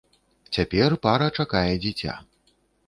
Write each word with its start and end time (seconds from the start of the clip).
Цяпер 0.55 0.97
пара 1.05 1.27
чакае 1.41 1.73
дзіця. 1.87 2.21